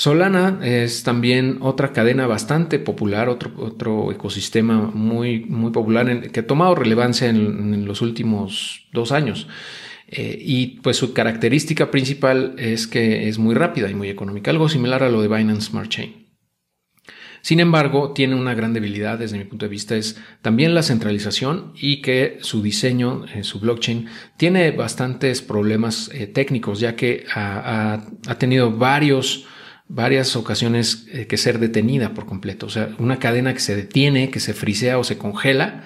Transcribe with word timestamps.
Solana 0.00 0.60
es 0.62 1.02
también 1.02 1.58
otra 1.60 1.92
cadena 1.92 2.26
bastante 2.26 2.78
popular, 2.78 3.28
otro, 3.28 3.52
otro 3.58 4.10
ecosistema 4.10 4.90
muy, 4.94 5.40
muy 5.40 5.72
popular 5.72 6.30
que 6.30 6.40
ha 6.40 6.46
tomado 6.46 6.74
relevancia 6.74 7.28
en, 7.28 7.84
los 7.84 8.00
últimos 8.00 8.88
dos 8.94 9.12
años. 9.12 9.46
Eh, 10.08 10.38
y 10.40 10.78
pues 10.80 10.96
su 10.96 11.12
característica 11.12 11.90
principal 11.90 12.54
es 12.56 12.86
que 12.86 13.28
es 13.28 13.38
muy 13.38 13.54
rápida 13.54 13.90
y 13.90 13.94
muy 13.94 14.08
económica, 14.08 14.50
algo 14.50 14.70
similar 14.70 15.02
a 15.02 15.10
lo 15.10 15.20
de 15.20 15.28
Binance 15.28 15.68
Smart 15.68 15.90
Chain. 15.90 16.28
Sin 17.42 17.60
embargo, 17.60 18.14
tiene 18.14 18.36
una 18.36 18.54
gran 18.54 18.72
debilidad 18.72 19.18
desde 19.18 19.36
mi 19.36 19.44
punto 19.44 19.66
de 19.66 19.70
vista, 19.70 19.96
es 19.96 20.18
también 20.40 20.74
la 20.74 20.82
centralización 20.82 21.74
y 21.78 22.00
que 22.00 22.38
su 22.40 22.62
diseño, 22.62 23.26
eh, 23.34 23.44
su 23.44 23.60
blockchain, 23.60 24.06
tiene 24.38 24.70
bastantes 24.70 25.42
problemas 25.42 26.10
eh, 26.14 26.26
técnicos, 26.26 26.80
ya 26.80 26.96
que 26.96 27.26
ha 27.34 28.00
tenido 28.38 28.70
varios 28.72 29.46
varias 29.90 30.36
ocasiones 30.36 31.06
eh, 31.12 31.26
que 31.26 31.36
ser 31.36 31.58
detenida 31.58 32.14
por 32.14 32.24
completo. 32.24 32.66
O 32.66 32.70
sea, 32.70 32.94
una 32.98 33.18
cadena 33.18 33.52
que 33.52 33.60
se 33.60 33.74
detiene, 33.74 34.30
que 34.30 34.40
se 34.40 34.54
frisea 34.54 34.98
o 34.98 35.04
se 35.04 35.18
congela 35.18 35.84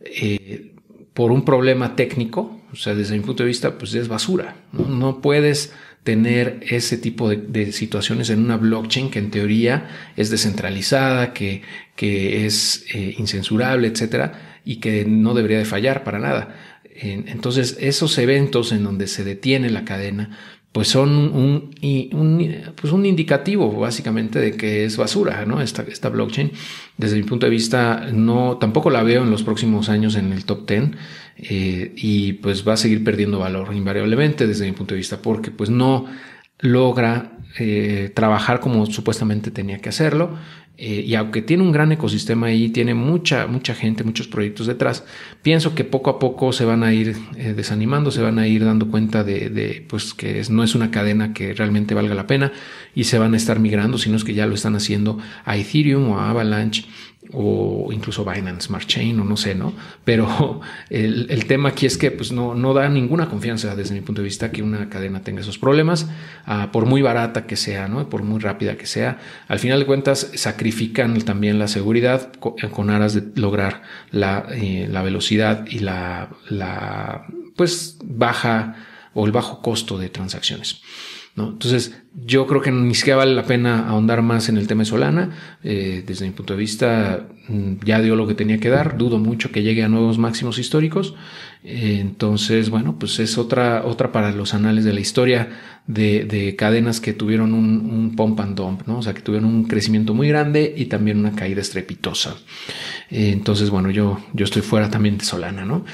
eh, 0.00 0.74
por 1.14 1.30
un 1.30 1.44
problema 1.44 1.94
técnico. 1.94 2.60
O 2.72 2.76
sea, 2.76 2.94
desde 2.94 3.16
mi 3.16 3.24
punto 3.24 3.44
de 3.44 3.48
vista, 3.48 3.78
pues 3.78 3.94
es 3.94 4.08
basura. 4.08 4.56
No, 4.72 5.20
puedes 5.20 5.72
tener 6.02 6.60
ese 6.62 6.98
tipo 6.98 7.28
de, 7.28 7.72
situaciones 7.72 8.28
en 8.30 8.40
una 8.40 8.56
blockchain 8.56 9.10
que 9.10 9.20
en 9.20 9.30
teoría 9.30 9.88
es 10.16 10.30
descentralizada, 10.30 11.32
que, 11.32 11.62
que 11.94 12.44
es 12.44 12.86
eh, 12.92 13.14
incensurable, 13.18 13.86
etcétera, 13.86 14.60
y 14.64 14.76
que 14.76 15.04
no 15.04 15.34
debería 15.34 15.58
de 15.58 15.64
fallar 15.64 16.02
para 16.02 16.18
nada. 16.18 16.56
Entonces, 17.00 17.76
esos 17.78 18.18
eventos 18.18 18.72
en 18.72 18.82
donde 18.82 19.06
se 19.06 19.22
detiene 19.22 19.70
la 19.70 19.84
cadena, 19.84 20.36
pues 20.78 20.86
son 20.86 21.10
un, 21.34 21.74
pues 22.80 22.92
un 22.92 23.04
indicativo 23.04 23.72
básicamente 23.72 24.38
de 24.38 24.56
que 24.56 24.84
es 24.84 24.96
basura, 24.96 25.44
¿no? 25.44 25.60
Esta, 25.60 25.82
esta 25.82 26.08
blockchain, 26.08 26.52
desde 26.96 27.16
mi 27.16 27.24
punto 27.24 27.46
de 27.46 27.50
vista, 27.50 28.10
no, 28.12 28.58
tampoco 28.58 28.88
la 28.88 29.02
veo 29.02 29.24
en 29.24 29.30
los 29.32 29.42
próximos 29.42 29.88
años 29.88 30.14
en 30.14 30.32
el 30.32 30.44
top 30.44 30.68
10 30.68 30.90
eh, 31.38 31.92
y 31.96 32.34
pues 32.34 32.62
va 32.64 32.74
a 32.74 32.76
seguir 32.76 33.02
perdiendo 33.02 33.40
valor 33.40 33.74
invariablemente 33.74 34.46
desde 34.46 34.66
mi 34.66 34.70
punto 34.70 34.94
de 34.94 34.98
vista 34.98 35.20
porque 35.20 35.50
pues 35.50 35.68
no 35.68 36.06
logra 36.60 37.32
eh, 37.58 38.12
trabajar 38.14 38.60
como 38.60 38.86
supuestamente 38.86 39.50
tenía 39.50 39.78
que 39.78 39.88
hacerlo 39.88 40.38
eh, 40.80 41.04
y 41.04 41.16
aunque 41.16 41.42
tiene 41.42 41.64
un 41.64 41.72
gran 41.72 41.90
ecosistema 41.90 42.46
ahí, 42.46 42.68
tiene 42.68 42.94
mucha, 42.94 43.48
mucha 43.48 43.74
gente, 43.74 44.04
muchos 44.04 44.28
proyectos 44.28 44.68
detrás, 44.68 45.04
pienso 45.42 45.74
que 45.74 45.82
poco 45.82 46.08
a 46.08 46.20
poco 46.20 46.52
se 46.52 46.64
van 46.64 46.84
a 46.84 46.94
ir 46.94 47.16
eh, 47.36 47.52
desanimando, 47.52 48.12
se 48.12 48.22
van 48.22 48.38
a 48.38 48.46
ir 48.46 48.64
dando 48.64 48.88
cuenta 48.88 49.24
de, 49.24 49.84
pues 49.88 50.14
que 50.14 50.40
no 50.48 50.62
es 50.62 50.76
una 50.76 50.92
cadena 50.92 51.34
que 51.34 51.52
realmente 51.52 51.94
valga 51.94 52.14
la 52.14 52.28
pena 52.28 52.52
y 52.94 53.04
se 53.04 53.18
van 53.18 53.34
a 53.34 53.36
estar 53.36 53.58
migrando, 53.58 53.98
sino 53.98 54.16
es 54.16 54.22
que 54.22 54.34
ya 54.34 54.46
lo 54.46 54.54
están 54.54 54.76
haciendo 54.76 55.18
a 55.44 55.56
Ethereum 55.56 56.10
o 56.10 56.20
a 56.20 56.30
Avalanche 56.30 56.84
o 57.32 57.90
incluso 57.92 58.24
Binance 58.24 58.68
Smart 58.68 58.86
Chain 58.86 59.20
o 59.20 59.24
no 59.24 59.36
sé, 59.36 59.54
¿no? 59.54 59.74
Pero 60.04 60.60
el, 60.90 61.44
tema 61.46 61.70
aquí 61.70 61.86
es 61.86 61.98
que 61.98 62.10
pues 62.10 62.32
no, 62.32 62.54
no 62.54 62.72
da 62.72 62.88
ninguna 62.88 63.28
confianza 63.28 63.74
desde 63.74 63.94
mi 63.94 64.00
punto 64.00 64.22
de 64.22 64.26
vista 64.26 64.50
que 64.50 64.62
una 64.62 64.88
cadena 64.88 65.22
tenga 65.22 65.40
esos 65.40 65.58
problemas, 65.58 66.08
ah, 66.46 66.70
por 66.72 66.86
muy 66.86 67.02
barata 67.02 67.46
que 67.46 67.56
sea, 67.56 67.88
¿no? 67.88 68.08
Por 68.08 68.22
muy 68.22 68.40
rápida 68.40 68.76
que 68.76 68.86
sea. 68.86 69.18
Al 69.48 69.58
final 69.58 69.80
de 69.80 69.86
cuentas 69.86 70.30
sacrifican 70.68 71.18
también 71.22 71.58
la 71.58 71.66
seguridad 71.66 72.30
con, 72.34 72.90
aras 72.90 73.14
de 73.14 73.40
lograr 73.40 73.82
la, 74.10 74.46
eh, 74.50 74.86
la 74.90 75.02
velocidad 75.02 75.66
y 75.66 75.78
la, 75.78 76.28
la 76.50 77.26
pues 77.56 77.96
baja 78.04 78.76
o 79.14 79.24
el 79.24 79.32
bajo 79.32 79.62
costo 79.62 79.96
de 79.96 80.10
transacciones. 80.10 80.82
Entonces, 81.44 82.02
yo 82.24 82.46
creo 82.46 82.60
que 82.60 82.70
ni 82.70 82.94
siquiera 82.94 83.18
vale 83.18 83.34
la 83.34 83.44
pena 83.44 83.88
ahondar 83.88 84.22
más 84.22 84.48
en 84.48 84.56
el 84.56 84.66
tema 84.66 84.82
de 84.82 84.86
Solana. 84.86 85.30
Eh, 85.62 86.02
desde 86.06 86.26
mi 86.26 86.32
punto 86.32 86.54
de 86.54 86.58
vista, 86.58 87.28
mm, 87.48 87.74
ya 87.84 88.00
dio 88.00 88.16
lo 88.16 88.26
que 88.26 88.34
tenía 88.34 88.58
que 88.58 88.68
dar. 88.68 88.98
Dudo 88.98 89.18
mucho 89.18 89.52
que 89.52 89.62
llegue 89.62 89.84
a 89.84 89.88
nuevos 89.88 90.18
máximos 90.18 90.58
históricos. 90.58 91.14
Eh, 91.64 91.98
entonces, 92.00 92.70
bueno, 92.70 92.98
pues 92.98 93.18
es 93.20 93.38
otra, 93.38 93.84
otra 93.84 94.10
para 94.10 94.32
los 94.32 94.54
anales 94.54 94.84
de 94.84 94.92
la 94.92 95.00
historia 95.00 95.48
de, 95.86 96.54
cadenas 96.56 97.00
que 97.00 97.12
tuvieron 97.12 97.54
un, 97.54 98.14
pump 98.16 98.40
and 98.40 98.56
dump, 98.56 98.82
¿no? 98.86 98.98
O 98.98 99.02
sea, 99.02 99.14
que 99.14 99.22
tuvieron 99.22 99.48
un 99.48 99.64
crecimiento 99.64 100.14
muy 100.14 100.28
grande 100.28 100.74
y 100.76 100.86
también 100.86 101.18
una 101.18 101.32
caída 101.32 101.60
estrepitosa. 101.60 102.36
Eh, 103.10 103.30
entonces, 103.32 103.70
bueno, 103.70 103.90
yo, 103.90 104.18
yo 104.32 104.44
estoy 104.44 104.62
fuera 104.62 104.90
también 104.90 105.18
de 105.18 105.24
Solana, 105.24 105.64
¿no? 105.64 105.84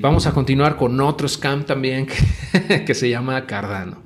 vamos 0.00 0.26
a 0.26 0.32
continuar 0.32 0.76
con 0.76 1.00
otro 1.00 1.28
scam 1.28 1.64
también 1.64 2.06
que 2.86 2.94
se 2.94 3.08
llama 3.08 3.46
Cardano. 3.46 4.01